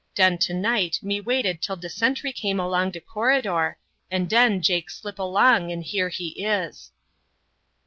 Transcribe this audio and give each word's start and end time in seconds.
Den 0.15 0.39
to 0.39 0.53
night 0.55 0.97
me 1.03 1.21
waited 1.21 1.61
till 1.61 1.75
de 1.75 1.87
sentry 1.87 2.33
come 2.33 2.59
along 2.59 2.89
de 2.89 2.99
corridor, 2.99 3.77
and 4.09 4.27
den 4.27 4.59
Jake 4.59 4.89
slip 4.89 5.19
along 5.19 5.71
and 5.71 5.83
here 5.83 6.09
he 6.09 6.29
is." 6.43 6.91